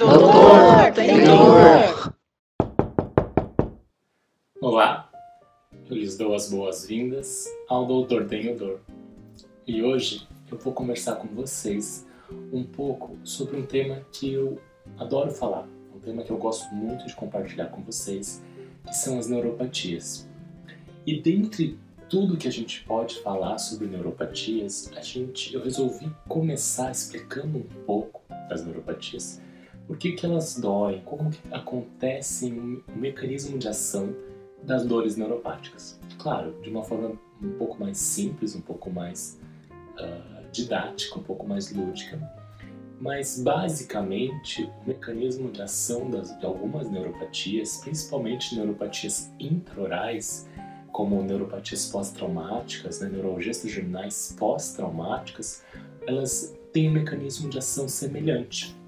Doutor, 0.00 0.94
tem 0.94 1.24
dor! 1.26 2.14
Olá, 4.62 5.10
eu 5.90 5.94
lhes 5.94 6.16
dou 6.16 6.34
as 6.34 6.50
boas-vindas 6.50 7.46
ao 7.68 7.84
Doutor 7.84 8.26
Tenho 8.26 8.56
Dor. 8.56 8.80
E 9.66 9.82
hoje 9.82 10.26
eu 10.50 10.56
vou 10.56 10.72
conversar 10.72 11.16
com 11.16 11.28
vocês 11.28 12.06
um 12.50 12.64
pouco 12.64 13.18
sobre 13.24 13.58
um 13.58 13.66
tema 13.66 14.00
que 14.10 14.32
eu 14.32 14.58
adoro 14.96 15.30
falar, 15.32 15.68
um 15.94 15.98
tema 15.98 16.22
que 16.22 16.30
eu 16.30 16.38
gosto 16.38 16.74
muito 16.74 17.06
de 17.06 17.14
compartilhar 17.14 17.66
com 17.66 17.82
vocês, 17.82 18.42
que 18.86 18.96
são 18.96 19.18
as 19.18 19.28
neuropatias. 19.28 20.26
E 21.06 21.20
dentre 21.20 21.78
tudo 22.08 22.38
que 22.38 22.48
a 22.48 22.52
gente 22.52 22.82
pode 22.84 23.20
falar 23.20 23.58
sobre 23.58 23.86
neuropatias, 23.86 24.90
a 24.96 25.02
gente, 25.02 25.54
eu 25.54 25.62
resolvi 25.62 26.10
começar 26.26 26.90
explicando 26.90 27.58
um 27.58 27.84
pouco 27.84 28.22
das 28.48 28.64
neuropatias, 28.64 29.42
por 29.90 29.98
que, 29.98 30.12
que 30.12 30.24
elas 30.24 30.56
doem, 30.56 31.00
como 31.00 31.30
que 31.30 31.40
acontece 31.50 32.46
o 32.46 32.96
mecanismo 32.96 33.58
de 33.58 33.66
ação 33.66 34.14
das 34.62 34.86
dores 34.86 35.16
neuropáticas. 35.16 35.98
Claro, 36.16 36.56
de 36.62 36.70
uma 36.70 36.84
forma 36.84 37.18
um 37.42 37.58
pouco 37.58 37.80
mais 37.80 37.98
simples, 37.98 38.54
um 38.54 38.60
pouco 38.60 38.88
mais 38.88 39.40
uh, 39.98 40.48
didática, 40.52 41.18
um 41.18 41.24
pouco 41.24 41.44
mais 41.44 41.72
lúdica, 41.72 42.20
mas 43.00 43.42
basicamente 43.42 44.62
o 44.62 44.88
mecanismo 44.88 45.50
de 45.50 45.60
ação 45.60 46.08
das, 46.08 46.38
de 46.38 46.46
algumas 46.46 46.88
neuropatias, 46.88 47.78
principalmente 47.78 48.54
neuropatias 48.54 49.34
intraorais, 49.40 50.48
como 50.92 51.20
neuropatias 51.20 51.86
pós-traumáticas, 51.86 53.00
né, 53.00 53.08
neuralgias 53.08 53.60
terminais 53.60 54.36
pós-traumáticas, 54.38 55.64
elas 56.06 56.56
têm 56.72 56.88
um 56.88 56.92
mecanismo 56.92 57.50
de 57.50 57.58
ação 57.58 57.88
semelhante. 57.88 58.78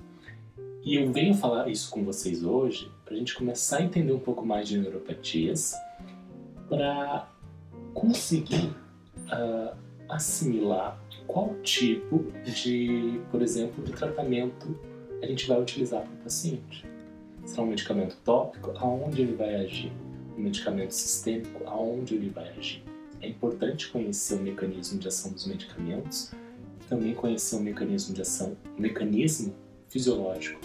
E 0.84 0.96
eu 0.96 1.12
venho 1.12 1.34
falar 1.34 1.68
isso 1.68 1.90
com 1.90 2.04
vocês 2.04 2.42
hoje 2.44 2.90
para 3.04 3.14
a 3.14 3.16
gente 3.16 3.34
começar 3.34 3.78
a 3.78 3.82
entender 3.82 4.12
um 4.12 4.18
pouco 4.18 4.44
mais 4.44 4.68
de 4.68 4.78
neuropatias, 4.78 5.74
para 6.68 7.28
conseguir 7.94 8.74
uh, 9.26 9.76
assimilar 10.08 10.98
qual 11.26 11.54
tipo 11.62 12.24
de, 12.42 13.20
por 13.30 13.42
exemplo, 13.42 13.84
de 13.84 13.92
tratamento 13.92 14.78
a 15.22 15.26
gente 15.26 15.46
vai 15.46 15.60
utilizar 15.60 16.02
para 16.02 16.12
o 16.12 16.16
paciente. 16.24 16.84
Será 17.44 17.62
um 17.62 17.66
medicamento 17.66 18.16
tópico? 18.24 18.72
Aonde 18.76 19.22
ele 19.22 19.34
vai 19.34 19.54
agir? 19.54 19.92
um 20.36 20.42
medicamento 20.42 20.92
sistêmico, 20.92 21.62
aonde 21.66 22.14
ele 22.14 22.30
vai 22.30 22.48
agir. 22.50 22.82
É 23.20 23.28
importante 23.28 23.88
conhecer 23.88 24.34
o 24.34 24.42
mecanismo 24.42 24.98
de 24.98 25.08
ação 25.08 25.32
dos 25.32 25.46
medicamentos 25.46 26.32
e 26.80 26.84
também 26.88 27.14
conhecer 27.14 27.56
o 27.56 27.60
mecanismo 27.60 28.14
de 28.14 28.22
ação, 28.22 28.56
o 28.76 28.80
mecanismo 28.80 29.54
fisiológico, 29.88 30.60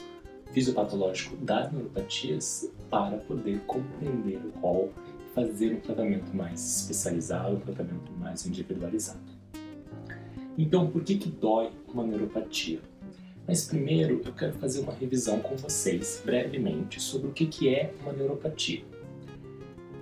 fisiopatológico 0.51 1.35
das 1.37 1.71
neuropatias 1.71 2.71
para 2.89 3.17
poder 3.17 3.59
compreender 3.67 4.39
o 4.45 4.59
rol 4.59 4.93
e 5.19 5.33
fazer 5.33 5.73
um 5.73 5.79
tratamento 5.79 6.35
mais 6.35 6.81
especializado, 6.81 7.57
um 7.57 7.59
tratamento 7.59 8.11
mais 8.13 8.45
individualizado. 8.45 9.19
Então, 10.57 10.87
por 10.87 11.03
que 11.03 11.17
que 11.17 11.29
dói 11.29 11.71
uma 11.87 12.03
neuropatia? 12.03 12.79
Mas 13.47 13.65
primeiro 13.65 14.21
eu 14.25 14.33
quero 14.33 14.53
fazer 14.53 14.81
uma 14.81 14.93
revisão 14.93 15.39
com 15.39 15.55
vocês 15.55 16.21
brevemente 16.25 16.99
sobre 16.99 17.29
o 17.29 17.31
que 17.31 17.45
que 17.45 17.69
é 17.69 17.93
uma 18.01 18.11
neuropatia. 18.11 18.83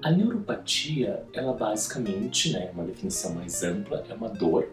A 0.01 0.11
neuropatia, 0.11 1.23
ela 1.33 1.53
basicamente, 1.53 2.51
né, 2.53 2.71
uma 2.73 2.83
definição 2.83 3.33
mais 3.33 3.63
ampla, 3.63 4.03
é 4.09 4.13
uma 4.13 4.29
dor 4.29 4.69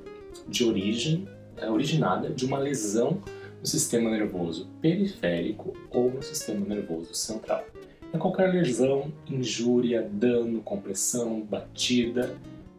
de 0.49 0.65
origem 0.65 1.27
é 1.57 1.71
originada 1.71 2.31
de 2.31 2.45
uma 2.45 2.59
lesão 2.59 3.23
no 3.63 3.67
sistema 3.69 4.11
nervoso 4.11 4.69
periférico 4.81 5.73
ou 5.93 6.11
no 6.11 6.21
sistema 6.21 6.67
nervoso 6.67 7.15
central. 7.15 7.65
É 8.13 8.19
qualquer 8.19 8.53
lesão, 8.53 9.13
injúria, 9.31 10.03
dano, 10.03 10.61
compressão, 10.63 11.41
batida, 11.41 12.37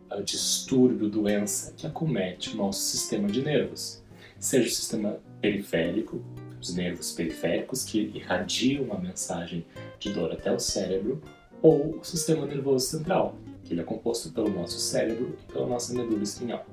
ah, 0.10 0.20
distúrbio, 0.20 1.10
doença 1.10 1.74
que 1.78 1.88
acomete 1.88 2.54
o 2.54 2.58
nosso 2.58 2.82
sistema 2.82 3.30
de 3.30 3.42
nervos, 3.42 4.04
seja 4.38 4.68
o 4.68 4.72
sistema 4.72 5.18
periférico, 5.40 6.22
os 6.62 6.76
nervos 6.76 7.14
periféricos 7.14 7.86
que 7.86 8.12
irradiam 8.14 8.84
uma 8.84 9.00
mensagem 9.00 9.66
de 10.00 10.12
dor 10.12 10.34
até 10.34 10.52
o 10.52 10.60
cérebro, 10.60 11.22
ou 11.62 11.98
o 11.98 12.04
sistema 12.04 12.46
nervoso 12.46 12.86
central, 12.88 13.38
que 13.64 13.74
ele 13.74 13.80
é 13.80 13.86
composto 13.86 14.34
pelo 14.34 14.50
nosso 14.50 14.78
cérebro 14.78 15.38
e 15.48 15.54
pela 15.54 15.66
nossa 15.66 15.94
medula 15.94 16.24
espinhal. 16.24 16.66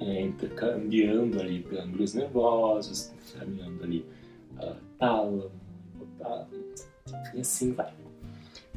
É, 0.00 0.20
intercambiando 0.20 1.40
ali 1.40 1.60
gânglios 1.60 2.14
nervosos, 2.14 3.12
intercambiando 3.12 3.84
ali 3.84 4.06
uh, 4.60 4.76
tálamo, 4.98 5.50
hipotálamo, 5.94 6.50
e 7.34 7.40
assim 7.40 7.72
vai. 7.72 7.92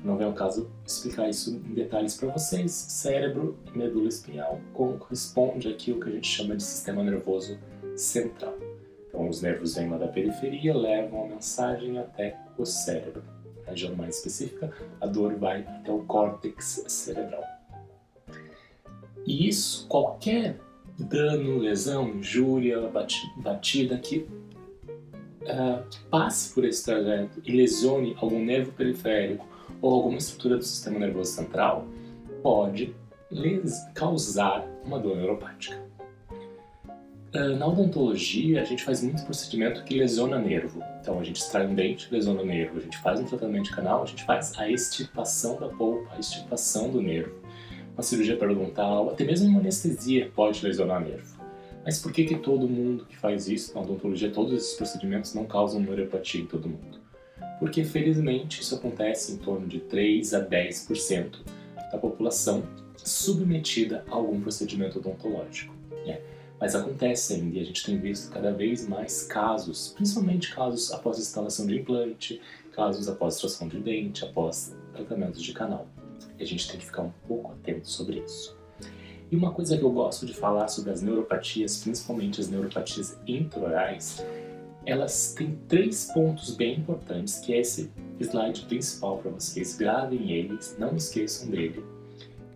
Não 0.03 0.17
vem 0.17 0.27
ao 0.27 0.33
caso 0.33 0.69
explicar 0.85 1.29
isso 1.29 1.49
em 1.49 1.73
detalhes 1.73 2.15
para 2.15 2.29
vocês. 2.29 2.71
Cérebro 2.71 3.57
e 3.73 3.77
medula 3.77 4.07
espinhal 4.07 4.61
corresponde 4.73 5.67
aqui 5.67 5.91
ao 5.91 5.99
que 5.99 6.09
a 6.09 6.11
gente 6.11 6.27
chama 6.27 6.55
de 6.55 6.63
sistema 6.63 7.03
nervoso 7.03 7.57
central. 7.95 8.55
Então, 9.07 9.27
os 9.27 9.41
nervos 9.41 9.75
vêm 9.75 9.89
lá 9.89 9.97
da 9.97 10.07
periferia, 10.07 10.77
levam 10.77 11.25
a 11.25 11.27
mensagem 11.29 11.97
até 11.97 12.37
o 12.57 12.65
cérebro 12.65 13.23
região 13.67 13.95
mais 13.95 14.17
específica, 14.17 14.71
a 15.01 15.07
dor 15.07 15.35
vai 15.35 15.61
até 15.61 15.91
o 15.91 16.03
córtex 16.03 16.85
cerebral. 16.87 17.43
E 19.25 19.47
isso, 19.47 19.87
qualquer 19.87 20.59
dano, 20.97 21.57
lesão, 21.57 22.09
injúria, 22.09 22.89
batida 23.37 23.97
que 23.97 24.27
uh, 25.41 25.83
passe 26.09 26.53
por 26.53 26.63
esse 26.65 26.83
trajeto 26.85 27.41
e 27.43 27.51
lesione 27.51 28.15
algum 28.17 28.43
nervo 28.43 28.71
periférico 28.71 29.47
ou 29.81 29.93
alguma 29.93 30.17
estrutura 30.17 30.57
do 30.57 30.63
sistema 30.63 30.99
nervoso 30.99 31.31
central, 31.31 31.87
pode 32.41 32.95
causar 33.93 34.65
uma 34.85 34.99
dor 34.99 35.17
neuropática. 35.17 35.85
Ah, 37.35 37.49
na 37.49 37.67
odontologia, 37.67 38.61
a 38.61 38.63
gente 38.63 38.83
faz 38.83 39.03
muito 39.03 39.25
procedimento 39.25 39.83
que 39.83 39.93
lesiona 39.93 40.39
nervo. 40.39 40.81
Então, 41.01 41.19
a 41.19 41.23
gente 41.23 41.37
extrai 41.37 41.67
um 41.67 41.75
dente, 41.75 42.07
lesiona 42.09 42.41
o 42.41 42.45
nervo. 42.45 42.77
A 42.77 42.81
gente 42.81 42.97
faz 42.99 43.19
um 43.19 43.25
tratamento 43.25 43.65
de 43.65 43.75
canal, 43.75 44.03
a 44.03 44.05
gente 44.05 44.23
faz 44.23 44.57
a 44.57 44.69
extirpação 44.69 45.59
da 45.59 45.67
polpa, 45.67 46.15
a 46.15 46.19
extirpação 46.19 46.89
do 46.89 47.01
nervo. 47.01 47.35
Uma 47.95 48.03
cirurgia 48.03 48.35
periodontal, 48.35 49.09
até 49.09 49.23
mesmo 49.23 49.47
uma 49.47 49.61
anestesia 49.61 50.29
pode 50.35 50.63
lesionar 50.65 51.01
nervo. 51.01 51.41
Mas 51.85 51.97
por 51.97 52.11
que, 52.11 52.25
que 52.25 52.35
todo 52.35 52.67
mundo 52.67 53.05
que 53.05 53.15
faz 53.15 53.47
isso, 53.47 53.73
na 53.73 53.79
odontologia, 53.79 54.29
todos 54.29 54.53
esses 54.53 54.73
procedimentos 54.73 55.33
não 55.33 55.45
causam 55.45 55.79
neuropatia 55.79 56.41
em 56.41 56.45
todo 56.45 56.67
mundo? 56.67 56.99
Porque, 57.57 57.85
felizmente, 57.85 58.61
isso 58.61 58.75
acontece 58.75 59.31
em 59.31 59.37
torno 59.37 59.65
de 59.65 59.79
3 59.79 60.33
a 60.33 60.45
10% 60.45 61.37
da 61.89 61.97
população 61.97 62.63
submetida 62.97 64.03
a 64.11 64.15
algum 64.15 64.41
procedimento 64.41 64.99
odontológico. 64.99 65.73
Né? 66.05 66.19
Mas 66.59 66.75
acontece 66.75 67.35
ainda 67.35 67.57
e 67.57 67.61
a 67.61 67.63
gente 67.63 67.85
tem 67.85 67.97
visto 67.97 68.29
cada 68.29 68.51
vez 68.51 68.85
mais 68.89 69.23
casos, 69.23 69.93
principalmente 69.95 70.53
casos 70.53 70.91
após 70.91 71.17
instalação 71.17 71.65
de 71.65 71.79
implante, 71.79 72.41
casos 72.73 73.07
após 73.07 73.35
extração 73.35 73.69
de 73.69 73.79
dente, 73.79 74.25
após 74.25 74.75
tratamentos 74.93 75.41
de 75.41 75.53
canal. 75.53 75.87
E 76.37 76.43
a 76.43 76.45
gente 76.45 76.69
tem 76.69 76.79
que 76.79 76.85
ficar 76.85 77.03
um 77.03 77.11
pouco 77.27 77.51
atento 77.51 77.87
sobre 77.87 78.19
isso. 78.19 78.57
E 79.31 79.35
uma 79.35 79.51
coisa 79.51 79.77
que 79.77 79.83
eu 79.83 79.91
gosto 79.91 80.25
de 80.25 80.33
falar 80.33 80.67
sobre 80.67 80.91
as 80.91 81.01
neuropatias, 81.01 81.77
principalmente 81.77 82.39
as 82.39 82.47
neuropatias 82.47 83.17
intraorais, 83.27 84.23
elas 84.85 85.33
têm 85.33 85.57
três 85.67 86.11
pontos 86.13 86.55
bem 86.55 86.77
importantes, 86.77 87.39
que 87.39 87.53
é 87.53 87.59
esse 87.59 87.91
slide 88.19 88.65
principal 88.65 89.17
para 89.17 89.31
vocês, 89.31 89.75
gravem 89.75 90.31
eles, 90.31 90.75
não 90.77 90.95
esqueçam 90.95 91.49
dele, 91.49 91.83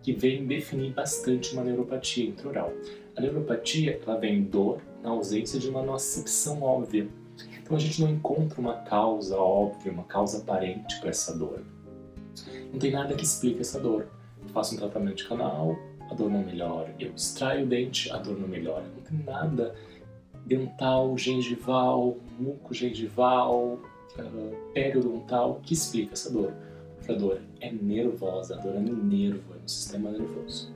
que 0.02 0.12
vem 0.12 0.46
definir 0.46 0.92
bastante 0.92 1.52
uma 1.52 1.64
neuropatia 1.64 2.24
intraoral. 2.24 2.72
A 3.16 3.20
neuropatia 3.20 4.00
ela 4.06 4.16
vem 4.16 4.42
dor 4.42 4.80
na 5.02 5.10
ausência 5.10 5.58
de 5.58 5.68
uma 5.68 5.82
nocepção 5.82 6.62
óbvia. 6.62 7.08
Então 7.60 7.76
a 7.76 7.80
gente 7.80 8.00
não 8.00 8.08
encontra 8.08 8.60
uma 8.60 8.74
causa 8.74 9.36
óbvia, 9.36 9.92
uma 9.92 10.04
causa 10.04 10.38
aparente 10.38 11.00
para 11.00 11.10
essa 11.10 11.36
dor. 11.36 11.62
Não 12.72 12.78
tem 12.78 12.92
nada 12.92 13.14
que 13.14 13.24
explique 13.24 13.60
essa 13.60 13.80
dor. 13.80 14.08
Eu 14.42 14.48
faço 14.48 14.74
um 14.74 14.78
tratamento 14.78 15.16
de 15.16 15.28
canal, 15.28 15.76
a 16.10 16.14
dor 16.14 16.30
não 16.30 16.42
melhora. 16.42 16.94
Eu 16.98 17.12
extraio 17.14 17.64
o 17.64 17.68
dente, 17.68 18.10
a 18.10 18.16
dor 18.16 18.38
não 18.38 18.48
melhora. 18.48 18.84
Não 18.96 19.02
tem 19.02 19.18
nada 19.24 19.74
dental, 20.46 21.16
gengival, 21.16 22.16
muco 22.38 22.72
gengival, 22.72 23.78
uh, 24.18 24.72
periodontal 24.72 25.60
que 25.62 25.74
explica 25.74 26.14
essa 26.14 26.30
dor. 26.32 26.52
A 27.08 27.12
dor 27.12 27.40
é 27.60 27.72
nervosa, 27.72 28.54
a 28.54 28.58
dor 28.58 28.76
é 28.76 28.80
no 28.80 28.96
nervo, 28.96 29.54
é 29.54 29.62
no 29.62 29.68
sistema 29.68 30.10
nervoso 30.10 30.72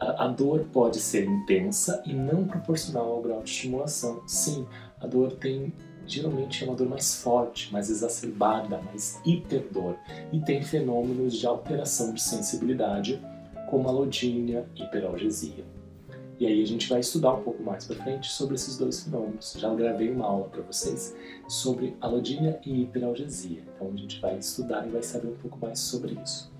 a, 0.00 0.28
dor 0.28 0.64
pode 0.72 0.98
ser 0.98 1.24
intensa 1.24 2.02
e 2.04 2.12
não 2.12 2.44
proporcional 2.46 3.10
ao 3.10 3.22
grau 3.22 3.42
de 3.42 3.50
estimulação. 3.50 4.22
Sim, 4.26 4.66
a 5.00 5.06
dor 5.06 5.32
tem 5.32 5.72
geralmente 6.06 6.62
é 6.62 6.66
uma 6.66 6.76
dor 6.76 6.88
mais 6.88 7.14
forte, 7.16 7.72
mais 7.72 7.90
exacerbada, 7.90 8.78
mais 8.78 9.20
hiperdor 9.24 9.96
e 10.32 10.40
tem 10.40 10.62
fenômenos 10.62 11.36
de 11.36 11.46
alteração 11.46 12.12
de 12.12 12.22
sensibilidade 12.22 13.20
como 13.70 13.88
alodínia 13.88 14.66
e 14.76 14.82
hiperalgesia. 14.82 15.64
E 16.38 16.46
aí 16.46 16.62
a 16.62 16.66
gente 16.66 16.88
vai 16.88 17.00
estudar 17.00 17.34
um 17.34 17.42
pouco 17.42 17.62
mais 17.62 17.86
para 17.86 17.96
frente 17.96 18.28
sobre 18.30 18.56
esses 18.56 18.76
dois 18.76 19.04
fenômenos. 19.04 19.54
Já 19.56 19.72
gravei 19.72 20.10
uma 20.10 20.26
aula 20.26 20.48
para 20.48 20.62
vocês 20.62 21.14
sobre 21.48 21.96
alodínia 22.00 22.58
e 22.66 22.82
hiperalgesia. 22.82 23.62
Então 23.74 23.90
a 23.92 23.96
gente 23.96 24.20
vai 24.20 24.36
estudar 24.38 24.86
e 24.86 24.90
vai 24.90 25.02
saber 25.02 25.28
um 25.28 25.36
pouco 25.36 25.58
mais 25.60 25.78
sobre 25.78 26.18
isso. 26.24 26.52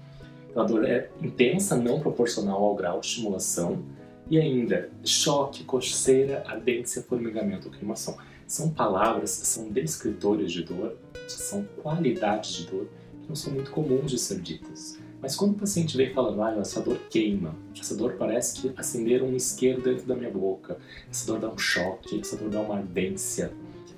Então, 0.51 0.63
a 0.63 0.67
dor 0.67 0.85
é 0.85 1.11
intensa, 1.21 1.77
não 1.77 1.99
proporcional 1.99 2.63
ao 2.63 2.77
grau 2.77 3.01
de 3.01 3.07
estimulação. 3.07 3.83
E 4.31 4.39
ainda, 4.39 4.89
choque, 5.05 5.65
coceira, 5.65 6.45
ardência, 6.47 7.03
formigamento 7.03 7.67
ou 7.67 7.75
queimação. 7.75 8.17
São 8.55 8.71
palavras, 8.71 9.31
são 9.31 9.69
descritores 9.69 10.53
de 10.53 10.63
dor, 10.63 10.97
são 11.27 11.65
qualidades 11.83 12.53
de 12.53 12.67
dor 12.67 12.87
que 13.21 13.29
não 13.29 13.35
são 13.35 13.53
muito 13.53 13.73
comuns 13.73 14.09
de 14.09 14.17
ser 14.17 14.41
ditas. 14.41 14.97
Mas 15.21 15.35
quando 15.35 15.57
o 15.57 15.59
paciente 15.59 15.97
vem 15.97 16.15
falando, 16.15 16.41
ah, 16.41 16.55
essa 16.61 16.81
dor 16.81 16.97
queima, 17.11 17.57
essa 17.77 17.97
dor 17.97 18.13
parece 18.17 18.63
que 18.63 18.73
acenderam 18.77 19.27
um 19.27 19.35
isqueiro 19.35 19.83
dentro 19.83 20.07
da 20.07 20.15
minha 20.15 20.31
boca, 20.31 20.79
essa 21.11 21.27
dor 21.27 21.41
dá 21.41 21.51
um 21.51 21.59
choque, 21.59 22.21
essa 22.21 22.37
dor 22.37 22.49
dá 22.49 22.61
uma 22.61 22.77
ardência, 22.77 23.53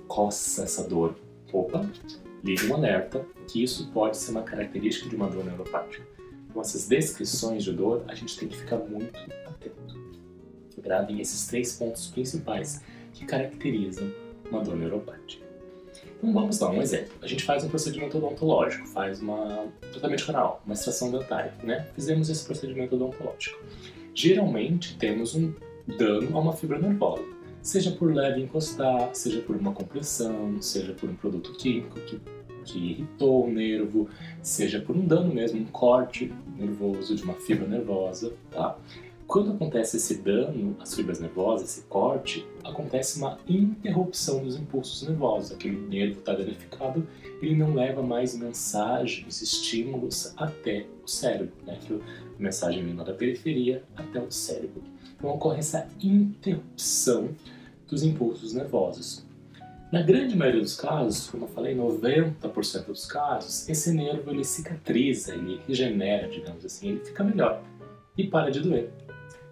coça 0.08 0.62
essa 0.62 0.88
dor. 0.88 1.14
Opa, 1.52 1.86
ligue 2.42 2.66
um 2.66 2.76
alerta 2.76 3.26
que 3.46 3.62
isso 3.62 3.90
pode 3.92 4.16
ser 4.16 4.30
uma 4.30 4.42
característica 4.42 5.06
de 5.06 5.16
uma 5.16 5.28
dor 5.28 5.44
neuropática. 5.44 6.02
Então, 6.48 6.62
essas 6.62 6.88
descrições 6.88 7.62
de 7.62 7.74
dor, 7.74 8.06
a 8.08 8.14
gente 8.14 8.38
tem 8.38 8.48
que 8.48 8.56
ficar 8.56 8.78
muito 8.78 9.18
atento. 9.44 10.00
Gravem 10.78 11.20
esses 11.20 11.46
três 11.46 11.76
pontos 11.76 12.06
principais 12.06 12.80
que 13.12 13.26
caracterizam 13.26 14.10
uma 14.50 14.62
dor 14.62 14.76
neuropática. 14.76 15.44
Então 16.18 16.32
vamos 16.32 16.58
dar 16.58 16.70
um 16.70 16.80
exemplo. 16.80 17.12
A 17.22 17.26
gente 17.26 17.44
faz 17.44 17.64
um 17.64 17.68
procedimento 17.68 18.16
odontológico, 18.18 18.86
faz 18.88 19.20
uma, 19.20 19.62
um 19.62 19.90
tratamento 19.92 20.26
canal, 20.26 20.62
uma 20.64 20.74
extração 20.74 21.10
dentária, 21.10 21.52
né? 21.62 21.86
Fizemos 21.94 22.28
esse 22.28 22.44
procedimento 22.44 22.96
odontológico. 22.96 23.58
Geralmente 24.14 24.96
temos 24.96 25.34
um 25.34 25.52
dano 25.98 26.36
a 26.36 26.40
uma 26.40 26.52
fibra 26.52 26.78
nervosa, 26.78 27.22
seja 27.62 27.90
por 27.90 28.12
leve 28.14 28.40
encostar, 28.40 29.10
seja 29.14 29.40
por 29.40 29.56
uma 29.56 29.72
compressão, 29.72 30.60
seja 30.60 30.92
por 30.94 31.08
um 31.08 31.14
produto 31.14 31.52
químico 31.52 32.00
que, 32.00 32.20
que 32.64 32.78
irritou 32.78 33.46
o 33.46 33.50
nervo, 33.50 34.08
seja 34.42 34.80
por 34.80 34.96
um 34.96 35.06
dano 35.06 35.32
mesmo, 35.34 35.60
um 35.60 35.66
corte 35.66 36.32
nervoso 36.56 37.14
de 37.14 37.22
uma 37.22 37.34
fibra 37.34 37.66
nervosa, 37.68 38.32
tá? 38.50 38.76
Quando 39.26 39.52
acontece 39.52 39.96
esse 39.96 40.18
dano 40.18 40.76
às 40.78 40.94
fibras 40.94 41.18
nervosas, 41.18 41.70
esse 41.70 41.82
corte, 41.88 42.46
acontece 42.62 43.18
uma 43.18 43.36
interrupção 43.48 44.44
dos 44.44 44.56
impulsos 44.56 45.06
nervosos. 45.06 45.50
Aquele 45.50 45.76
nervo 45.76 46.20
está 46.20 46.32
danificado, 46.32 47.06
ele 47.42 47.56
não 47.56 47.74
leva 47.74 48.02
mais 48.02 48.38
mensagens, 48.38 49.42
estímulos 49.42 50.32
até 50.36 50.86
o 51.04 51.08
cérebro, 51.08 51.52
né? 51.66 51.76
Que 51.84 51.94
a 51.94 51.98
mensagem 52.38 52.84
vem 52.84 52.94
da 52.94 53.12
periferia 53.12 53.82
até 53.96 54.20
o 54.20 54.30
cérebro. 54.30 54.82
Então 55.16 55.30
ocorre 55.30 55.58
essa 55.58 55.88
interrupção 56.00 57.30
dos 57.88 58.04
impulsos 58.04 58.54
nervosos. 58.54 59.26
Na 59.90 60.02
grande 60.02 60.36
maioria 60.36 60.60
dos 60.60 60.76
casos, 60.76 61.28
como 61.28 61.44
eu 61.44 61.48
falei, 61.48 61.74
90% 61.76 62.86
dos 62.86 63.06
casos, 63.06 63.68
esse 63.68 63.92
nervo 63.92 64.30
ele 64.30 64.44
cicatriza, 64.44 65.34
ele 65.34 65.60
regenera, 65.66 66.28
digamos 66.28 66.64
assim, 66.64 66.90
ele 66.90 67.04
fica 67.04 67.24
melhor 67.24 67.62
e 68.16 68.26
para 68.26 68.50
de 68.50 68.60
doer. 68.60 68.90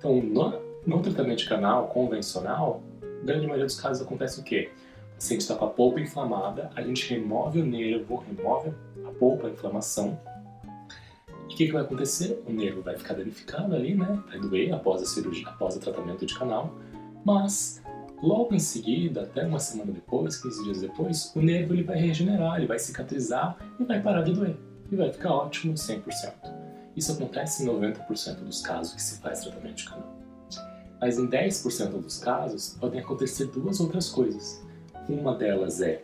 Então, 0.04 0.20
no, 0.20 0.60
no 0.86 1.02
tratamento 1.02 1.38
de 1.38 1.48
canal 1.48 1.88
convencional, 1.88 2.82
na 3.00 3.24
grande 3.24 3.46
maioria 3.46 3.64
dos 3.64 3.80
casos 3.80 4.06
acontece 4.06 4.38
o 4.38 4.42
quê? 4.42 4.70
O 5.12 5.14
paciente 5.14 5.40
está 5.40 5.54
com 5.54 5.64
a 5.64 5.70
polpa 5.70 5.98
inflamada, 5.98 6.70
a 6.76 6.82
gente 6.82 7.08
remove 7.08 7.62
o 7.62 7.64
nervo, 7.64 8.16
remove 8.16 8.74
a 9.02 9.10
polpa, 9.12 9.46
a 9.46 9.50
inflamação. 9.50 10.20
E 11.48 11.54
o 11.54 11.56
que, 11.56 11.64
que 11.64 11.72
vai 11.72 11.80
acontecer? 11.80 12.42
O 12.46 12.52
nervo 12.52 12.82
vai 12.82 12.98
ficar 12.98 13.14
danificado 13.14 13.74
ali, 13.74 13.94
né? 13.94 14.22
Vai 14.28 14.38
doer 14.40 14.74
após 14.74 15.00
a 15.00 15.06
cirurgia, 15.06 15.48
após 15.48 15.74
o 15.74 15.80
tratamento 15.80 16.26
de 16.26 16.38
canal. 16.38 16.74
Mas, 17.24 17.82
logo 18.22 18.54
em 18.54 18.58
seguida, 18.58 19.22
até 19.22 19.46
uma 19.46 19.58
semana 19.58 19.90
depois, 19.90 20.36
15 20.36 20.64
dias 20.64 20.80
depois, 20.82 21.32
o 21.34 21.40
nervo 21.40 21.72
ele 21.72 21.82
vai 21.82 21.96
regenerar, 21.96 22.58
ele 22.58 22.66
vai 22.66 22.78
cicatrizar 22.78 23.56
e 23.80 23.84
vai 23.84 24.02
parar 24.02 24.20
de 24.20 24.34
doer. 24.34 24.56
E 24.92 24.96
vai 24.96 25.10
ficar 25.10 25.30
ótimo 25.32 25.72
100%. 25.72 26.63
Isso 26.96 27.12
acontece 27.12 27.62
em 27.62 27.66
90% 27.66 28.36
dos 28.36 28.62
casos 28.62 28.94
que 28.94 29.02
se 29.02 29.18
faz 29.18 29.40
tratamento 29.40 29.76
de 29.76 29.84
canal. 29.84 30.14
Mas 31.00 31.18
em 31.18 31.28
10% 31.28 32.00
dos 32.00 32.18
casos 32.18 32.76
podem 32.80 33.00
acontecer 33.00 33.46
duas 33.46 33.80
outras 33.80 34.08
coisas. 34.08 34.64
Uma 35.08 35.34
delas 35.36 35.80
é 35.80 36.02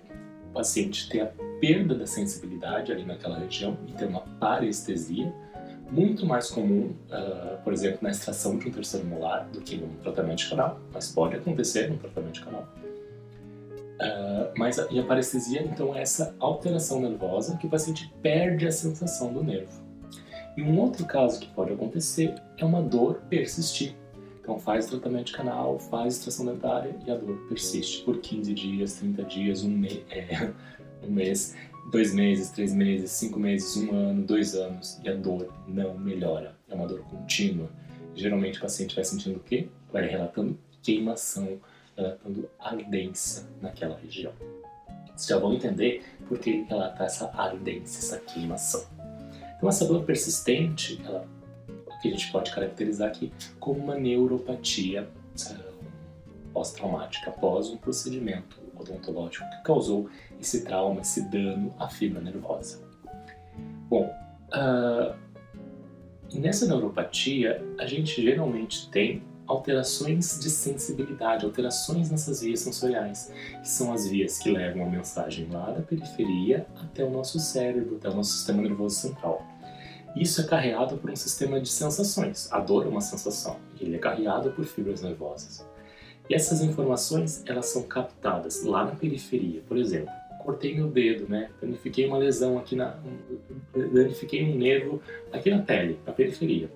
o 0.51 0.53
paciente 0.53 1.09
ter 1.09 1.21
a 1.21 1.33
perda 1.61 1.95
da 1.95 2.07
sensibilidade 2.07 2.91
ali 2.91 3.05
naquela 3.05 3.39
região 3.39 3.79
e 3.87 3.93
ter 3.93 4.07
uma 4.07 4.21
parestesia, 4.41 5.33
muito 5.91 6.25
mais 6.27 6.51
comum, 6.51 6.95
uh, 7.09 7.63
por 7.63 7.73
exemplo, 7.73 7.99
na 8.03 8.11
extração 8.11 8.59
de 8.59 8.69
um 8.69 8.71
terceiro 8.71 9.07
molar 9.07 9.49
do 9.49 9.61
que 9.61 9.77
no 9.77 9.89
tratamento 10.03 10.39
de 10.39 10.51
canal, 10.51 10.81
mas 10.93 11.11
pode 11.11 11.37
acontecer 11.37 11.91
no 11.91 11.97
tratamento 11.97 12.35
de 12.35 12.45
canal. 12.45 12.69
Uh, 14.01 14.53
mas 14.57 14.79
a, 14.79 14.87
e 14.91 14.99
a 14.99 15.05
parestesia, 15.05 15.63
então, 15.63 15.95
é 15.95 16.03
essa 16.03 16.35
alteração 16.39 17.01
nervosa 17.01 17.57
que 17.57 17.67
o 17.67 17.71
paciente 17.71 18.13
perde 18.23 18.67
a 18.67 18.73
sensação 18.73 19.33
do 19.33 19.43
nervo. 19.43 19.80
E 20.61 20.63
um 20.63 20.79
outro 20.79 21.07
caso 21.07 21.41
que 21.41 21.49
pode 21.49 21.73
acontecer 21.73 22.35
é 22.59 22.65
uma 22.67 22.83
dor 22.83 23.23
persistir. 23.31 23.97
Então 24.43 24.59
faz 24.59 24.85
tratamento 24.85 25.29
de 25.29 25.33
canal, 25.33 25.79
faz 25.79 26.19
extração 26.19 26.45
dentária 26.45 26.95
e 27.07 27.11
a 27.11 27.17
dor 27.17 27.35
persiste 27.49 28.05
por 28.05 28.21
15 28.21 28.53
dias, 28.53 28.93
30 28.99 29.25
dias, 29.25 29.65
um, 29.65 29.71
me 29.71 30.05
é, 30.11 30.53
um 31.03 31.11
mês, 31.11 31.57
dois 31.91 32.13
meses, 32.13 32.51
três 32.51 32.75
meses, 32.75 33.11
cinco 33.11 33.41
meses, 33.41 33.75
um 33.75 33.91
ano, 33.91 34.23
dois 34.23 34.55
anos 34.55 35.01
e 35.03 35.09
a 35.09 35.15
dor 35.15 35.51
não 35.67 35.97
melhora. 35.97 36.55
É 36.69 36.75
uma 36.75 36.87
dor 36.87 37.01
contínua. 37.05 37.71
Geralmente 38.15 38.59
o 38.59 38.61
paciente 38.61 38.95
vai 38.95 39.05
sentindo 39.05 39.39
o 39.39 39.41
quê? 39.41 39.67
Vai 39.91 40.07
relatando 40.09 40.59
queimação, 40.83 41.59
relatando 41.97 42.51
ardência 42.59 43.49
naquela 43.63 43.97
região. 43.97 44.35
Vocês 45.07 45.27
já 45.27 45.39
vão 45.39 45.55
entender 45.55 46.03
por 46.29 46.39
que 46.39 46.51
ele 46.51 46.65
relata 46.65 47.05
essa 47.05 47.31
ardência, 47.35 47.99
essa 47.99 48.19
queimação. 48.19 49.00
Então, 49.61 49.69
essa 49.69 49.85
dor 49.85 50.05
persistente, 50.05 50.99
ela, 51.05 51.29
que 52.01 52.09
a 52.09 52.11
gente 52.13 52.33
pode 52.33 52.51
caracterizar 52.51 53.09
aqui 53.09 53.31
como 53.59 53.79
uma 53.79 53.95
neuropatia 53.95 55.07
uh, 55.51 55.85
pós-traumática, 56.51 57.29
após 57.29 57.69
um 57.69 57.77
procedimento 57.77 58.59
odontológico 58.75 59.45
que 59.51 59.63
causou 59.63 60.09
esse 60.41 60.65
trauma, 60.65 61.03
esse 61.03 61.29
dano 61.29 61.75
à 61.79 61.91
fibra 61.91 62.23
nervosa. 62.23 62.83
Bom, 63.91 64.11
uh, 64.49 65.15
nessa 66.33 66.67
neuropatia, 66.67 67.63
a 67.79 67.85
gente 67.85 68.23
geralmente 68.23 68.89
tem 68.89 69.23
alterações 69.51 70.39
de 70.39 70.49
sensibilidade, 70.49 71.45
alterações 71.45 72.09
nessas 72.09 72.41
vias 72.41 72.61
sensoriais, 72.61 73.33
que 73.61 73.69
são 73.69 73.93
as 73.93 74.07
vias 74.09 74.39
que 74.39 74.51
levam 74.51 74.87
a 74.87 74.89
mensagem 74.89 75.49
lá 75.51 75.73
da 75.73 75.83
periferia 75.83 76.67
até 76.81 77.05
o 77.05 77.11
nosso 77.11 77.41
cérebro, 77.41 77.97
até 77.97 78.09
o 78.09 78.15
nosso 78.15 78.33
sistema 78.35 78.63
nervoso 78.63 78.95
central. 78.95 79.45
Isso 80.15 80.41
é 80.41 80.45
carreado 80.45 80.97
por 80.99 81.11
um 81.11 81.17
sistema 81.17 81.61
de 81.61 81.69
sensações. 81.69 82.51
A 82.53 82.61
dor 82.61 82.87
é 82.87 82.89
uma 82.89 83.01
sensação, 83.01 83.57
ele 83.81 83.97
é 83.97 83.99
carreado 83.99 84.53
por 84.53 84.65
fibras 84.65 85.03
nervosas. 85.03 85.67
E 86.29 86.35
essas 86.35 86.63
informações, 86.63 87.43
elas 87.45 87.67
são 87.67 87.83
captadas 87.83 88.63
lá 88.63 88.85
na 88.85 88.93
periferia. 88.93 89.63
Por 89.67 89.77
exemplo, 89.77 90.13
cortei 90.45 90.77
meu 90.77 90.87
dedo, 90.87 91.29
né? 91.29 91.51
Danifiquei 91.61 92.07
uma 92.07 92.19
lesão 92.19 92.57
aqui 92.57 92.77
na... 92.77 92.97
danifiquei 93.75 94.45
um 94.45 94.57
nervo 94.57 95.03
aqui 95.33 95.51
na 95.51 95.61
pele, 95.61 95.99
na 96.07 96.13
periferia. 96.13 96.71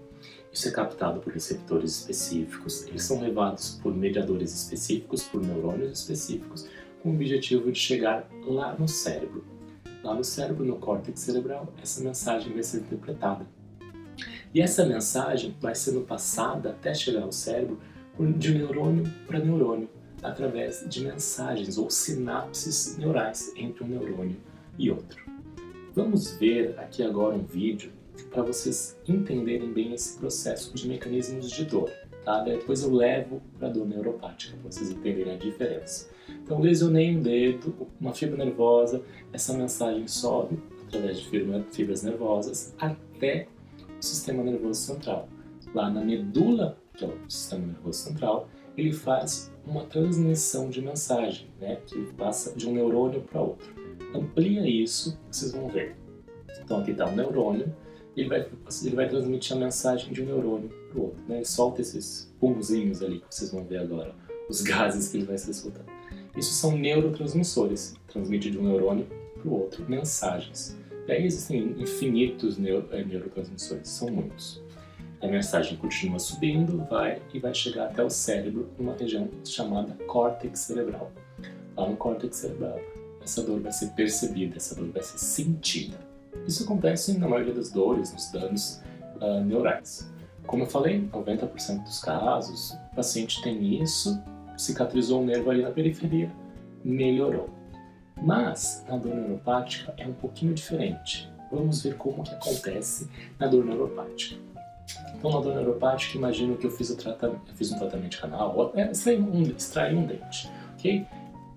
Isso 0.55 0.69
é 0.69 0.71
captado 0.71 1.19
por 1.19 1.33
receptores 1.33 1.99
específicos, 1.99 2.87
eles 2.87 3.03
são 3.03 3.21
levados 3.21 3.81
por 3.83 3.93
mediadores 3.93 4.55
específicos, 4.55 5.25
por 5.25 5.43
neurônios 5.45 5.99
específicos, 5.99 6.69
com 7.03 7.11
o 7.11 7.15
objetivo 7.15 7.73
de 7.73 7.79
chegar 7.79 8.31
lá 8.47 8.73
no 8.79 8.87
cérebro. 8.87 9.45
Lá 10.05 10.15
no 10.15 10.23
cérebro, 10.23 10.65
no 10.65 10.77
córtex 10.77 11.19
cerebral, 11.19 11.73
essa 11.83 12.01
mensagem 12.05 12.53
vai 12.53 12.63
ser 12.63 12.79
interpretada. 12.79 13.45
E 14.55 14.61
essa 14.61 14.87
mensagem 14.87 15.57
vai 15.61 15.75
sendo 15.75 16.03
passada 16.03 16.71
até 16.71 16.95
chegar 16.95 17.25
ao 17.25 17.33
cérebro 17.33 17.81
de 18.39 18.55
neurônio 18.55 19.13
para 19.27 19.41
neurônio, 19.41 19.91
através 20.23 20.87
de 20.89 21.03
mensagens 21.03 21.77
ou 21.79 21.91
sinapses 21.91 22.97
neurais 22.97 23.53
entre 23.57 23.83
um 23.83 23.89
neurônio 23.89 24.37
e 24.79 24.89
outro. 24.89 25.21
Vamos 25.97 26.31
ver 26.37 26.79
aqui 26.79 27.03
agora 27.03 27.35
um 27.35 27.43
vídeo 27.43 27.91
para 28.31 28.43
vocês 28.43 28.99
entenderem 29.09 29.73
bem 29.73 29.93
esse 29.93 30.19
processo 30.19 30.75
de 30.75 30.89
mecanismos 30.89 31.51
de 31.51 31.65
dor. 31.65 31.91
Tá? 32.25 32.43
Depois 32.43 32.83
eu 32.83 32.93
levo 32.93 33.43
para 33.59 33.69
dor 33.69 33.87
neuropática, 33.87 34.57
para 34.57 34.71
vocês 34.71 34.91
entenderem 34.91 35.35
a 35.35 35.37
diferença. 35.37 36.09
Então, 36.43 36.61
lesionei 36.61 37.15
um 37.15 37.21
dedo, 37.21 37.89
uma 38.01 38.15
fibra 38.15 38.43
nervosa, 38.43 39.03
essa 39.33 39.53
mensagem 39.53 40.09
sobe 40.09 40.59
através 40.87 41.21
de 41.21 41.29
fibras 41.71 42.03
nervosas 42.03 42.75
até 42.79 43.49
o 43.99 44.03
sistema 44.03 44.43
nervoso 44.43 44.81
central. 44.81 45.29
Lá 45.75 45.91
na 45.91 46.03
medula, 46.03 46.79
que 46.97 47.05
é 47.05 47.09
o 47.09 47.31
sistema 47.31 47.67
nervoso 47.67 47.99
central, 47.99 48.49
ele 48.77 48.93
faz 48.93 49.53
uma 49.67 49.85
transmissão 49.85 50.69
de 50.69 50.81
mensagem, 50.81 51.49
né, 51.61 51.77
que 51.87 52.01
passa 52.15 52.57
de 52.57 52.69
um 52.69 52.73
neurônio 52.73 53.23
para 53.23 53.41
outro. 53.41 53.73
Amplia 54.15 54.67
isso, 54.69 55.19
vocês 55.31 55.53
vão 55.53 55.69
ver. 55.69 55.97
Então 56.63 56.81
aqui 56.81 56.93
está 56.93 57.07
o 57.07 57.15
neurônio, 57.15 57.75
ele 58.17 58.29
vai, 58.29 58.47
ele 58.85 58.97
vai 58.97 59.09
transmitir 59.09 59.57
a 59.57 59.61
mensagem 59.61 60.13
de 60.13 60.23
um 60.23 60.27
neurônio 60.27 60.71
para 60.91 61.01
o 61.01 61.05
outro. 61.05 61.21
Né? 61.29 61.37
Ele 61.37 61.45
solta 61.45 61.81
esses 61.81 62.33
pumzinhos 62.39 63.03
ali 63.03 63.21
que 63.21 63.35
vocês 63.35 63.51
vão 63.51 63.65
ver 63.65 63.79
agora, 63.79 64.15
os 64.49 64.61
gases 64.61 65.09
que 65.09 65.19
ele 65.19 65.27
vai 65.27 65.39
ser 65.39 65.53
soltando. 65.53 65.87
Isso 66.37 66.53
são 66.53 66.77
neurotransmissores, 66.77 67.95
transmite 68.09 68.51
de 68.51 68.59
um 68.59 68.65
neurônio 68.65 69.07
para 69.41 69.49
o 69.49 69.55
outro 69.55 69.85
mensagens. 69.89 70.77
E 71.07 71.13
aí 71.13 71.25
existem 71.27 71.75
infinitos 71.79 72.59
eh, 72.59 73.05
neurotransmissores, 73.05 73.89
são 73.89 74.09
muitos. 74.09 74.63
A 75.21 75.27
mensagem 75.27 75.77
continua 75.79 76.19
subindo, 76.19 76.85
vai 76.91 77.21
e 77.33 77.39
vai 77.39 77.55
chegar 77.55 77.87
até 77.87 78.03
o 78.03 78.11
cérebro, 78.11 78.69
numa 78.79 78.95
região 78.95 79.29
chamada 79.45 79.95
córtex 80.05 80.61
cerebral. 80.61 81.11
Lá 81.77 81.89
no 81.89 81.97
córtex 81.97 82.37
cerebral, 82.37 82.79
essa 83.23 83.43
dor 83.43 83.61
vai 83.61 83.73
ser 83.73 83.89
percebida, 83.93 84.57
essa 84.57 84.75
dor 84.75 84.91
vai 84.91 85.03
ser 85.03 85.19
sentida. 85.19 85.97
Isso 86.47 86.65
acontece 86.65 87.19
na 87.19 87.29
maioria 87.29 87.55
das 87.55 87.71
dores, 87.71 88.13
nos 88.13 88.31
danos 88.31 88.83
uh, 89.21 89.41
neurais. 89.45 90.13
Como 90.47 90.65
eu 90.65 90.67
falei, 90.67 91.09
90% 91.13 91.83
dos 91.83 92.01
casos, 92.01 92.73
o 92.93 92.97
paciente 92.97 93.43
tem 93.43 93.83
isso, 93.83 94.23
cicatrizou 94.57 95.23
um 95.23 95.25
nervo 95.25 95.51
ali 95.51 95.63
na 95.63 95.71
periferia, 95.71 96.31
melhorou. 96.85 97.49
Mas 98.23 98.85
na 98.89 98.97
dor 98.97 99.15
neuropática 99.15 99.95
é 99.97 100.07
um 100.07 100.13
pouquinho 100.13 100.55
diferente. 100.55 101.31
Vamos 101.51 101.83
ver 101.83 101.97
como 101.97 102.23
que 102.23 102.35
acontece 102.35 103.09
na 103.39 103.47
dor 103.47 103.65
neuropática. 103.65 104.41
Então, 105.17 105.31
na 105.31 105.41
dor 105.41 105.55
neuropática, 105.55 106.19
imagino 106.19 106.57
que 106.57 106.67
eu 106.67 106.71
fiz, 106.71 106.91
o 106.91 106.97
eu 107.03 107.41
fiz 107.55 107.73
um 107.73 107.79
tratamento 107.79 108.11
de 108.11 108.19
canal, 108.19 108.73
é, 108.75 108.91
extrair 108.91 109.21
um, 109.21 109.43
extrair 109.43 109.97
um 109.97 110.07
dente, 110.07 110.51
ok? 110.75 111.07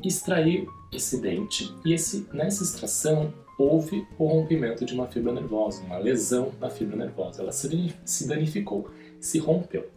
Extrair 0.04 0.66
esse 0.94 1.22
dente 1.22 1.74
e 1.86 1.94
esse, 1.94 2.28
nessa 2.32 2.64
extração 2.64 3.34
houve 3.58 4.08
o 4.18 4.26
rompimento 4.26 4.86
de 4.86 4.94
uma 4.94 5.08
fibra 5.08 5.34
nervosa, 5.34 5.84
uma 5.84 5.98
lesão 5.98 6.54
na 6.60 6.70
fibra 6.70 6.96
nervosa. 6.96 7.42
Ela 7.42 7.52
se 7.52 8.28
danificou, 8.28 8.90
se 9.20 9.40
rompeu. 9.40 9.90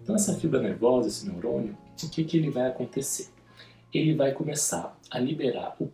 Então, 0.00 0.14
essa 0.14 0.34
fibra 0.34 0.60
nervosa, 0.60 1.08
esse 1.08 1.28
neurônio, 1.28 1.76
o 2.02 2.10
que, 2.10 2.24
que 2.24 2.36
ele 2.36 2.50
vai 2.50 2.66
acontecer? 2.66 3.28
Ele 3.92 4.14
vai 4.14 4.32
começar 4.32 4.98
a 5.10 5.18
liberar, 5.18 5.76
o, 5.80 5.90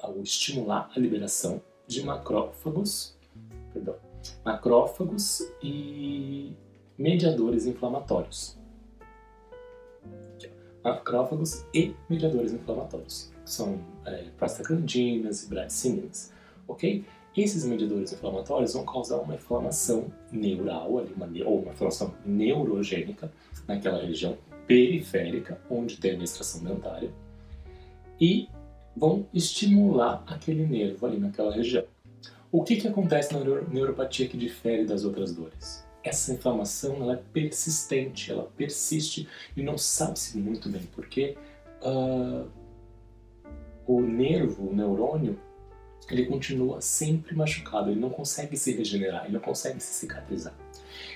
a 0.00 0.10
estimular 0.20 0.90
a 0.94 1.00
liberação 1.00 1.60
de 1.86 2.04
macrófagos, 2.04 3.16
perdão, 3.72 3.96
macrófagos 4.44 5.40
e 5.62 6.52
mediadores 6.98 7.66
inflamatórios. 7.66 8.58
Macrófagos 10.84 11.64
e 11.74 11.96
mediadores 12.08 12.52
inflamatórios, 12.52 13.32
são 13.44 13.80
é, 14.04 14.24
prostaglandinas 14.36 15.42
e 15.42 15.48
bradicininas, 15.48 16.32
ok? 16.68 17.04
Esses 17.36 17.64
mediadores 17.64 18.12
inflamatórios 18.12 18.74
vão 18.74 18.84
causar 18.84 19.16
uma 19.18 19.34
inflamação 19.34 20.12
neural, 20.30 20.98
ali, 20.98 21.12
uma, 21.14 21.28
ou 21.48 21.62
uma 21.62 21.72
inflamação 21.72 22.14
neurogênica 22.24 23.32
naquela 23.66 24.02
região 24.02 24.36
periférica, 24.66 25.60
onde 25.70 25.96
tem 25.96 26.20
a 26.20 26.22
extração 26.22 26.62
dentária, 26.62 27.10
e 28.20 28.48
vão 28.96 29.26
estimular 29.32 30.22
aquele 30.26 30.66
nervo 30.66 31.06
ali 31.06 31.18
naquela 31.18 31.54
região. 31.54 31.84
O 32.50 32.64
que, 32.64 32.76
que 32.76 32.88
acontece 32.88 33.32
na 33.32 33.40
neuropatia 33.40 34.26
que 34.26 34.36
difere 34.36 34.84
das 34.84 35.04
outras 35.04 35.34
dores? 35.34 35.86
Essa 36.02 36.32
inflamação 36.32 36.96
ela 36.96 37.14
é 37.14 37.22
persistente, 37.32 38.32
ela 38.32 38.50
persiste 38.56 39.28
e 39.56 39.62
não 39.62 39.76
sabe-se 39.76 40.38
muito 40.38 40.68
bem 40.68 40.82
porque 40.94 41.36
uh, 41.82 42.48
o 43.86 44.00
nervo, 44.00 44.70
o 44.70 44.74
neurônio, 44.74 45.38
ele 46.14 46.26
continua 46.26 46.80
sempre 46.80 47.34
machucado, 47.34 47.90
ele 47.90 48.00
não 48.00 48.10
consegue 48.10 48.56
se 48.56 48.72
regenerar, 48.72 49.24
ele 49.24 49.34
não 49.34 49.40
consegue 49.40 49.80
se 49.80 49.92
cicatrizar. 49.94 50.54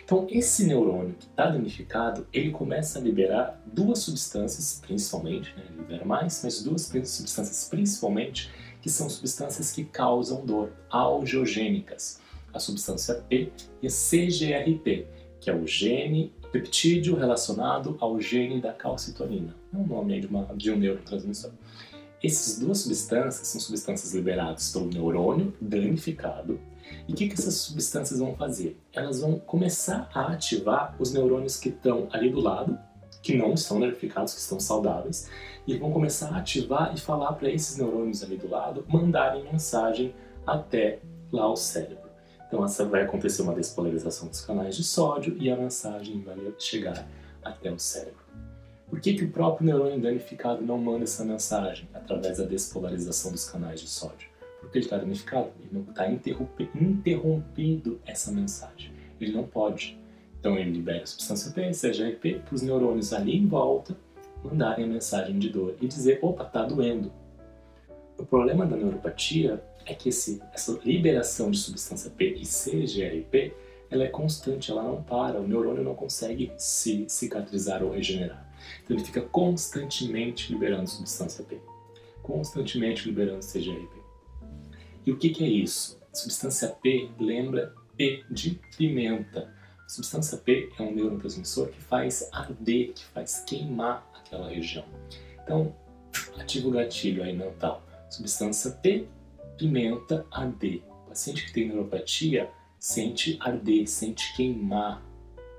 Então, 0.04 0.26
esse 0.30 0.66
neurônio 0.66 1.14
que 1.18 1.26
está 1.26 1.49
danificado, 1.49 2.26
ele 2.32 2.50
começa 2.50 2.99
a 2.99 3.02
liberar 3.02 3.61
duas 3.66 4.00
substâncias, 4.00 4.80
principalmente, 4.84 5.54
né, 5.56 5.64
libera 5.76 6.04
mais, 6.04 6.40
mas 6.42 6.62
duas 6.62 6.82
substâncias 6.82 7.68
principalmente, 7.70 8.50
que 8.80 8.90
são 8.90 9.08
substâncias 9.08 9.70
que 9.70 9.84
causam 9.84 10.44
dor, 10.44 10.72
algeogênicas, 10.90 12.20
a 12.52 12.58
substância 12.58 13.14
P 13.14 13.52
e 13.80 13.87
a 13.87 13.90
CGRP, 13.90 15.06
que 15.40 15.49
é 15.49 15.54
o 15.54 15.66
gene 15.66 16.32
peptídeo 16.52 17.16
relacionado 17.16 17.96
ao 17.99 18.20
gene 18.20 18.61
da 18.61 18.72
calcitonina. 18.72 19.56
É 19.72 19.76
um 19.76 19.87
nome 19.87 20.20
de, 20.20 20.26
uma, 20.26 20.44
de 20.54 20.70
um 20.70 20.76
neurotransmissor. 20.76 21.50
Essas 22.25 22.59
duas 22.59 22.79
substâncias 22.79 23.49
são 23.49 23.61
substâncias 23.61 24.14
liberadas 24.14 24.71
pelo 24.71 24.87
neurônio 24.87 25.52
danificado. 25.61 26.61
E 27.09 27.12
o 27.12 27.17
que, 27.17 27.26
que 27.26 27.35
essas 27.35 27.55
substâncias 27.55 28.21
vão 28.21 28.37
fazer? 28.37 28.81
Elas 28.93 29.21
vão 29.21 29.41
começar 29.41 30.09
a 30.14 30.33
ativar 30.33 30.95
os 31.00 31.12
neurônios 31.12 31.57
que 31.57 31.69
estão 31.69 32.09
ali 32.12 32.31
do 32.31 32.41
lado, 32.41 32.79
que 33.23 33.37
não 33.37 33.55
estão 33.55 33.81
danificados, 33.81 34.35
que 34.35 34.41
estão 34.41 34.61
saudáveis, 34.61 35.29
e 35.67 35.76
vão 35.76 35.91
começar 35.91 36.33
a 36.33 36.38
ativar 36.38 36.95
e 36.95 37.00
falar 37.00 37.33
para 37.33 37.50
esses 37.50 37.76
neurônios 37.76 38.23
ali 38.23 38.37
do 38.37 38.49
lado 38.49 38.85
mandarem 38.88 39.43
mensagem 39.45 40.14
até 40.47 41.00
lá 41.33 41.50
o 41.50 41.57
cérebro. 41.57 42.09
Então 42.47 42.64
essa 42.64 42.85
vai 42.85 43.02
acontecer 43.02 43.43
uma 43.43 43.55
despolarização 43.55 44.29
dos 44.29 44.43
canais 44.43 44.76
de 44.76 44.85
sódio 44.85 45.37
e 45.41 45.50
a 45.50 45.57
mensagem 45.57 46.21
vai 46.21 46.37
chegar 46.59 47.09
até 47.43 47.73
o 47.73 47.79
cérebro. 47.79 48.23
Por 48.92 49.00
que, 49.00 49.14
que 49.14 49.25
o 49.25 49.30
próprio 49.30 49.64
neurônio 49.64 49.99
danificado 49.99 50.62
não 50.62 50.76
manda 50.76 51.04
essa 51.04 51.25
mensagem 51.25 51.88
através 51.94 52.37
da 52.37 52.44
despolarização 52.44 53.32
dos 53.32 53.49
canais 53.49 53.80
de 53.80 53.88
sódio? 53.88 54.28
Porque 54.61 54.76
ele 54.76 54.84
está 54.84 54.99
danificado, 54.99 55.49
ele 55.58 55.70
não 55.72 55.80
está 55.80 56.06
interrompido 56.11 57.99
essa 58.04 58.30
mensagem. 58.30 58.92
Ele 59.18 59.32
não 59.32 59.44
pode. 59.44 59.99
Então 60.38 60.58
ele 60.58 60.72
libera 60.72 61.04
a 61.04 61.06
substância 61.06 61.50
P, 61.52 61.70
CGRP, 61.70 62.42
para 62.44 62.54
os 62.54 62.61
neurônios 62.61 63.14
ali 63.14 63.34
em 63.34 63.46
volta 63.46 63.96
mandarem 64.44 64.84
a 64.84 64.88
mensagem 64.88 65.38
de 65.38 65.49
dor 65.49 65.75
e 65.80 65.88
dizer, 65.88 66.18
opa, 66.20 66.44
tá 66.44 66.62
doendo. 66.62 67.11
O 68.18 68.26
problema 68.26 68.66
da 68.66 68.76
neuropatia 68.76 69.64
é 69.87 69.94
que 69.94 70.11
esse, 70.11 70.42
essa 70.52 70.78
liberação 70.84 71.50
de 71.50 71.56
substância 71.56 72.11
P 72.11 72.34
e 72.34 72.42
CGRP 72.42 73.54
ela 73.90 74.04
é 74.04 74.08
constante, 74.08 74.70
ela 74.70 74.82
não 74.82 75.02
para, 75.02 75.40
o 75.40 75.49
neurônio 75.49 75.82
não 75.82 75.94
consegue 75.94 76.52
se 76.58 77.06
cicatrizar 77.08 77.82
ou 77.82 77.90
regenerar. 77.90 78.51
Então 78.83 78.97
ele 78.97 79.04
fica 79.04 79.21
constantemente 79.21 80.52
liberando 80.52 80.88
substância 80.88 81.45
P, 81.45 81.61
constantemente 82.23 83.07
liberando 83.09 83.40
CGRP. 83.40 84.02
E 85.04 85.12
o 85.12 85.16
que, 85.16 85.31
que 85.31 85.45
é 85.45 85.49
isso? 85.49 86.00
Substância 86.12 86.69
P 86.69 87.11
lembra 87.19 87.75
P 87.97 88.25
de 88.31 88.61
pimenta. 88.76 89.52
substância 89.88 90.38
P 90.38 90.73
é 90.78 90.83
um 90.83 90.95
neurotransmissor 90.95 91.69
que 91.69 91.81
faz 91.81 92.28
arder, 92.33 92.92
que 92.92 93.04
faz 93.07 93.45
queimar 93.47 94.09
aquela 94.14 94.49
região. 94.49 94.85
Então, 95.42 95.75
ativa 96.38 96.69
o 96.69 96.71
gatilho 96.71 97.23
aí 97.23 97.37
mental. 97.37 97.83
Substância 98.11 98.71
P, 98.71 99.07
pimenta, 99.57 100.26
arder. 100.31 100.83
O 101.04 101.09
paciente 101.09 101.47
que 101.47 101.52
tem 101.52 101.69
neuropatia 101.69 102.50
sente 102.78 103.37
arder, 103.40 103.87
sente 103.87 104.35
queimar. 104.37 105.02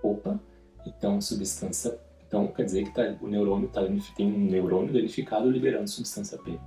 Opa, 0.02 0.40
então 0.86 1.22
substância 1.22 1.98
então, 2.34 2.48
quer 2.48 2.66
dizer 2.66 2.86
que 2.86 2.90
tá, 2.90 3.16
o 3.22 3.28
neurônio 3.28 3.70
tá, 3.70 3.84
tem 4.16 4.26
um 4.26 4.46
neurônio 4.46 4.92
danificado 4.92 5.48
liberando 5.48 5.88
substância 5.88 6.36
P. 6.40 6.60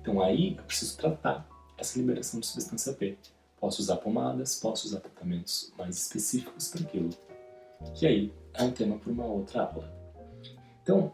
Então, 0.00 0.22
aí 0.22 0.54
eu 0.56 0.62
preciso 0.62 0.96
tratar 0.96 1.44
essa 1.76 1.98
liberação 1.98 2.38
de 2.38 2.46
substância 2.46 2.92
P. 2.92 3.18
Posso 3.58 3.82
usar 3.82 3.96
pomadas, 3.96 4.60
posso 4.60 4.86
usar 4.86 5.00
tratamentos 5.00 5.72
mais 5.76 5.98
específicos 5.98 6.68
para 6.68 6.82
aquilo. 6.82 7.10
E 8.00 8.06
aí 8.06 8.32
é 8.54 8.62
um 8.62 8.70
tema 8.70 8.96
para 8.96 9.10
uma 9.10 9.24
outra 9.24 9.62
aula. 9.62 9.92
Então, 10.84 11.12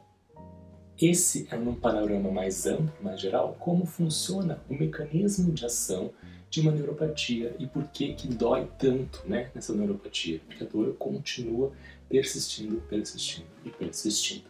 esse 1.01 1.49
é 1.51 1.57
um 1.57 1.75
panorama 1.75 2.31
mais 2.31 2.67
amplo, 2.67 2.93
mais 3.01 3.19
geral, 3.19 3.57
como 3.59 3.87
funciona 3.87 4.63
o 4.69 4.75
mecanismo 4.75 5.51
de 5.51 5.65
ação 5.65 6.11
de 6.51 6.61
uma 6.61 6.71
neuropatia 6.71 7.57
e 7.59 7.67
por 7.67 7.85
que 7.89 8.13
que 8.13 8.29
dói 8.29 8.69
tanto 8.79 9.23
né, 9.27 9.51
nessa 9.55 9.75
neuropatia. 9.75 10.43
Porque 10.47 10.63
a 10.63 10.67
dor 10.67 10.95
continua 10.99 11.73
persistindo, 12.15 12.81
persistindo 12.83 13.49
e 13.65 13.71
persistindo. 13.71 14.45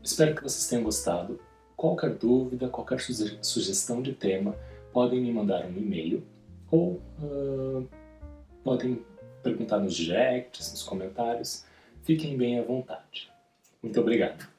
Espero 0.00 0.36
que 0.36 0.42
vocês 0.42 0.68
tenham 0.68 0.84
gostado. 0.84 1.40
Qualquer 1.76 2.14
dúvida, 2.14 2.68
qualquer 2.68 3.00
sugestão 3.00 4.00
de 4.00 4.12
tema, 4.12 4.54
podem 4.92 5.20
me 5.20 5.32
mandar 5.32 5.66
um 5.66 5.76
e-mail 5.76 6.22
ou 6.70 7.02
uh, 7.20 7.88
podem 8.62 9.04
perguntar 9.42 9.80
nos 9.80 9.96
directs, 9.96 10.70
nos 10.70 10.84
comentários. 10.84 11.64
Fiquem 12.04 12.36
bem 12.36 12.60
à 12.60 12.62
vontade. 12.62 13.32
Muito 13.82 14.00
obrigado. 14.00 14.53